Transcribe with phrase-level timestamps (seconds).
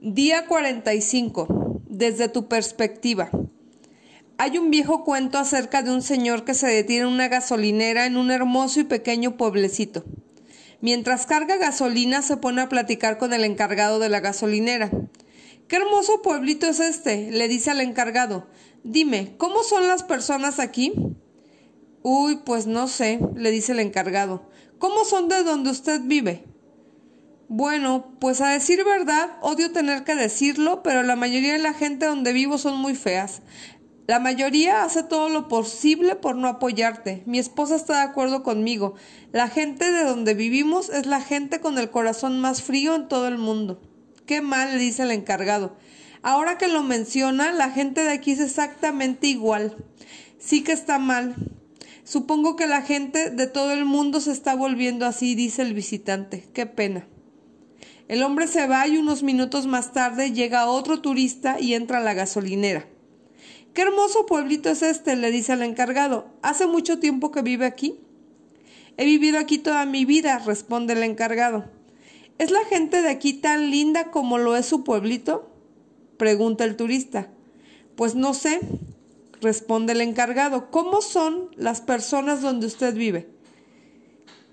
[0.00, 1.80] Día 45.
[1.86, 3.30] Desde tu perspectiva.
[4.36, 8.16] Hay un viejo cuento acerca de un señor que se detiene en una gasolinera en
[8.16, 10.04] un hermoso y pequeño pueblecito.
[10.80, 14.90] Mientras carga gasolina se pone a platicar con el encargado de la gasolinera.
[15.68, 17.30] ¿Qué hermoso pueblito es este?
[17.30, 18.46] le dice al encargado.
[18.82, 20.92] Dime, ¿cómo son las personas aquí?
[22.02, 24.50] Uy, pues no sé, le dice el encargado.
[24.78, 26.44] ¿Cómo son de donde usted vive?
[27.48, 32.06] Bueno, pues a decir verdad, odio tener que decirlo, pero la mayoría de la gente
[32.06, 33.42] donde vivo son muy feas.
[34.06, 37.22] La mayoría hace todo lo posible por no apoyarte.
[37.26, 38.94] Mi esposa está de acuerdo conmigo.
[39.32, 43.28] La gente de donde vivimos es la gente con el corazón más frío en todo
[43.28, 43.80] el mundo.
[44.26, 45.76] Qué mal, le dice el encargado.
[46.22, 49.74] Ahora que lo menciona, la gente de aquí es exactamente igual.
[50.38, 51.34] Sí que está mal.
[52.04, 56.46] Supongo que la gente de todo el mundo se está volviendo así, dice el visitante.
[56.52, 57.06] Qué pena.
[58.06, 62.02] El hombre se va y unos minutos más tarde llega otro turista y entra a
[62.02, 62.86] la gasolinera.
[63.72, 66.26] Qué hermoso pueblito es este, le dice al encargado.
[66.42, 67.98] ¿Hace mucho tiempo que vive aquí?
[68.96, 71.64] He vivido aquí toda mi vida, responde el encargado.
[72.38, 75.50] ¿Es la gente de aquí tan linda como lo es su pueblito?
[76.16, 77.28] pregunta el turista.
[77.96, 78.60] Pues no sé,
[79.40, 80.70] responde el encargado.
[80.70, 83.33] ¿Cómo son las personas donde usted vive?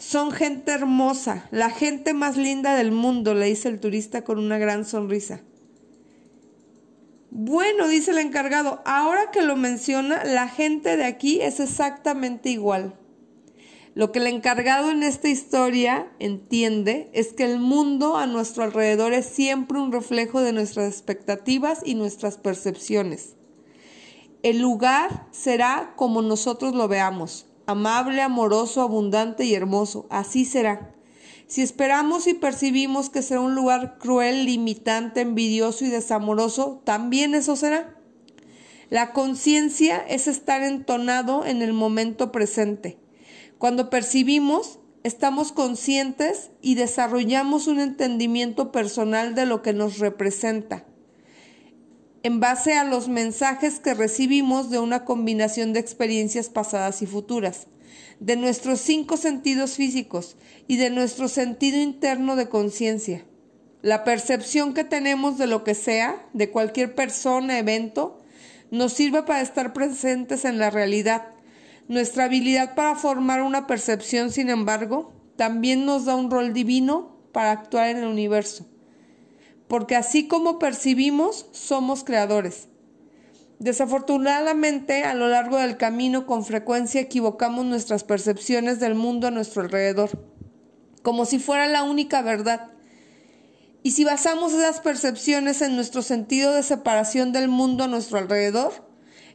[0.00, 4.56] Son gente hermosa, la gente más linda del mundo, le dice el turista con una
[4.56, 5.42] gran sonrisa.
[7.30, 12.94] Bueno, dice el encargado, ahora que lo menciona, la gente de aquí es exactamente igual.
[13.94, 19.12] Lo que el encargado en esta historia entiende es que el mundo a nuestro alrededor
[19.12, 23.34] es siempre un reflejo de nuestras expectativas y nuestras percepciones.
[24.42, 30.06] El lugar será como nosotros lo veamos, amable, amoroso, abundante y hermoso.
[30.10, 30.92] Así será.
[31.46, 37.56] Si esperamos y percibimos que será un lugar cruel, limitante, envidioso y desamoroso, también eso
[37.56, 37.96] será.
[38.88, 42.98] La conciencia es estar entonado en el momento presente.
[43.58, 50.86] Cuando percibimos, estamos conscientes y desarrollamos un entendimiento personal de lo que nos representa
[52.22, 57.66] en base a los mensajes que recibimos de una combinación de experiencias pasadas y futuras,
[58.18, 60.36] de nuestros cinco sentidos físicos
[60.68, 63.24] y de nuestro sentido interno de conciencia.
[63.80, 68.20] La percepción que tenemos de lo que sea, de cualquier persona, evento,
[68.70, 71.28] nos sirve para estar presentes en la realidad.
[71.88, 77.52] Nuestra habilidad para formar una percepción, sin embargo, también nos da un rol divino para
[77.52, 78.69] actuar en el universo
[79.70, 82.66] porque así como percibimos, somos creadores.
[83.60, 89.62] Desafortunadamente, a lo largo del camino con frecuencia equivocamos nuestras percepciones del mundo a nuestro
[89.62, 90.10] alrededor,
[91.04, 92.72] como si fuera la única verdad.
[93.84, 98.72] Y si basamos esas percepciones en nuestro sentido de separación del mundo a nuestro alrededor,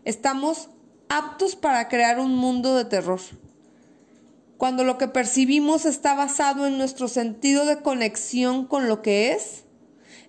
[0.04, 0.68] estamos
[1.08, 3.22] aptos para crear un mundo de terror.
[4.58, 9.65] Cuando lo que percibimos está basado en nuestro sentido de conexión con lo que es,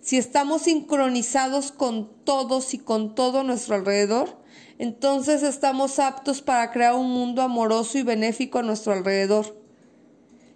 [0.06, 4.40] si estamos sincronizados con todos y con todo nuestro alrededor,
[4.78, 9.60] entonces estamos aptos para crear un mundo amoroso y benéfico a nuestro alrededor,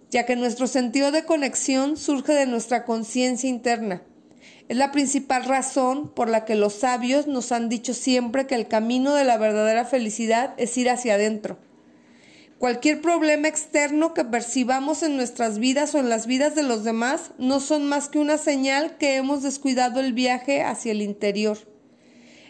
[0.09, 4.03] ya que nuestro sentido de conexión surge de nuestra conciencia interna.
[4.69, 8.69] Es la principal razón por la que los sabios nos han dicho siempre que el
[8.69, 11.57] camino de la verdadera felicidad es ir hacia adentro.
[12.61, 17.31] Cualquier problema externo que percibamos en nuestras vidas o en las vidas de los demás
[17.39, 21.57] no son más que una señal que hemos descuidado el viaje hacia el interior.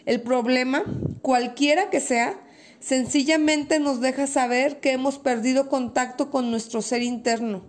[0.04, 0.84] El problema,
[1.22, 2.38] cualquiera que sea,
[2.78, 7.64] sencillamente nos deja saber que hemos perdido contacto con nuestro ser interno.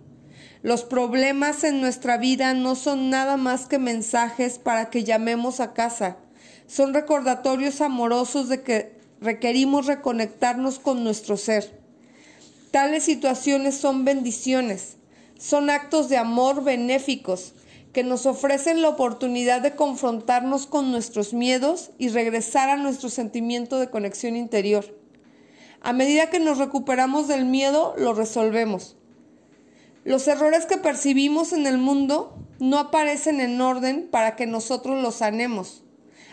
[0.60, 5.72] Los problemas en nuestra vida no son nada más que mensajes para que llamemos a
[5.72, 6.18] casa.
[6.66, 11.83] Son recordatorios amorosos de que requerimos reconectarnos con nuestro ser.
[12.74, 14.96] Tales situaciones son bendiciones,
[15.38, 17.54] son actos de amor benéficos
[17.92, 23.78] que nos ofrecen la oportunidad de confrontarnos con nuestros miedos y regresar a nuestro sentimiento
[23.78, 24.98] de conexión interior.
[25.82, 28.96] A medida que nos recuperamos del miedo, lo resolvemos.
[30.02, 35.14] Los errores que percibimos en el mundo no aparecen en orden para que nosotros los
[35.14, 35.84] sanemos.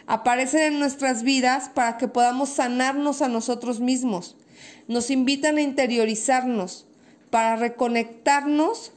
[0.08, 4.38] Aparecen en nuestras vidas para que podamos sanarnos a nosotros mismos
[4.88, 6.88] nos invitan a interiorizarnos
[7.30, 8.92] para reconectarnos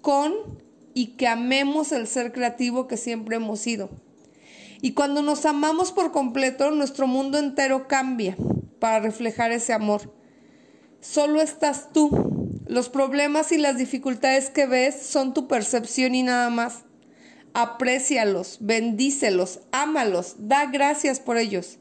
[0.00, 0.32] con
[0.94, 3.90] y que amemos el ser creativo que siempre hemos sido.
[4.82, 8.36] Y cuando nos amamos por completo, nuestro mundo entero cambia
[8.78, 10.12] para reflejar ese amor.
[11.00, 12.60] Solo estás tú.
[12.66, 16.84] Los problemas y las dificultades que ves son tu percepción y nada más.
[17.52, 21.79] aprécialos, bendícelos, ámalos, da gracias por ellos.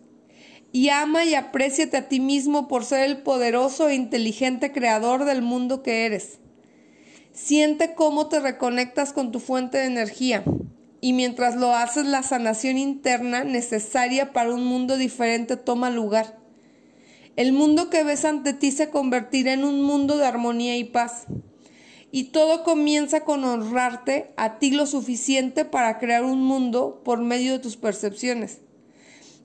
[0.71, 5.41] Y ama y apréciate a ti mismo por ser el poderoso e inteligente creador del
[5.41, 6.39] mundo que eres.
[7.31, 10.43] Siente cómo te reconectas con tu fuente de energía
[11.01, 16.37] y mientras lo haces la sanación interna necesaria para un mundo diferente toma lugar.
[17.35, 21.25] El mundo que ves ante ti se convertirá en un mundo de armonía y paz.
[22.11, 27.53] Y todo comienza con honrarte a ti lo suficiente para crear un mundo por medio
[27.53, 28.59] de tus percepciones.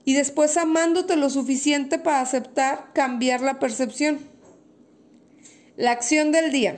[0.05, 4.19] Y después amándote lo suficiente para aceptar cambiar la percepción.
[5.75, 6.77] La acción del día.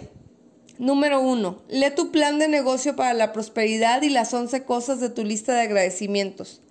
[0.79, 1.63] Número 1.
[1.69, 5.53] Lee tu plan de negocio para la prosperidad y las 11 cosas de tu lista
[5.53, 6.61] de agradecimientos.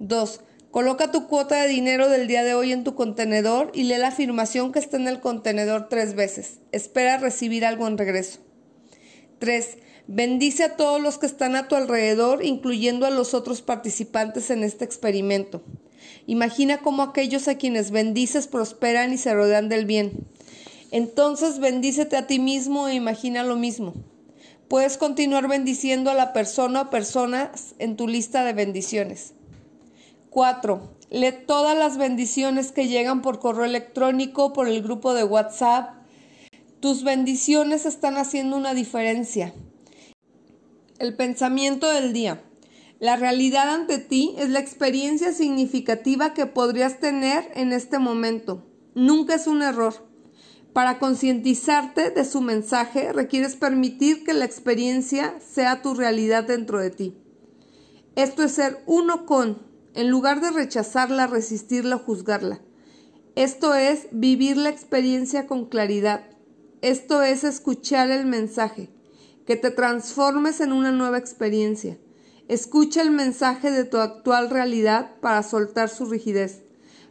[0.00, 0.40] 2.
[0.72, 4.08] Coloca tu cuota de dinero del día de hoy en tu contenedor y lee la
[4.08, 6.60] afirmación que está en el contenedor tres veces.
[6.72, 8.40] Espera recibir algo en regreso.
[9.38, 9.76] 3.
[10.06, 14.64] Bendice a todos los que están a tu alrededor, incluyendo a los otros participantes en
[14.64, 15.62] este experimento.
[16.26, 20.26] Imagina cómo aquellos a quienes bendices prosperan y se rodean del bien.
[20.90, 23.94] Entonces bendícete a ti mismo e imagina lo mismo.
[24.68, 29.34] Puedes continuar bendiciendo a la persona o personas en tu lista de bendiciones.
[30.30, 30.96] 4.
[31.10, 35.90] Lee todas las bendiciones que llegan por correo electrónico, por el grupo de WhatsApp.
[36.80, 39.52] Tus bendiciones están haciendo una diferencia.
[40.98, 42.42] El pensamiento del día.
[43.02, 48.64] La realidad ante ti es la experiencia significativa que podrías tener en este momento.
[48.94, 50.08] Nunca es un error.
[50.72, 56.90] Para concientizarte de su mensaje, requieres permitir que la experiencia sea tu realidad dentro de
[56.90, 57.16] ti.
[58.14, 62.60] Esto es ser uno con, en lugar de rechazarla, resistirla o juzgarla.
[63.34, 66.24] Esto es vivir la experiencia con claridad.
[66.82, 68.90] Esto es escuchar el mensaje,
[69.44, 71.98] que te transformes en una nueva experiencia.
[72.48, 76.62] Escucha el mensaje de tu actual realidad para soltar su rigidez,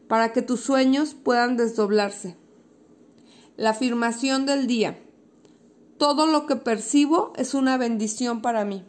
[0.07, 2.37] para que tus sueños puedan desdoblarse.
[3.55, 4.99] La afirmación del día.
[5.97, 8.83] Todo lo que percibo es una bendición para mí.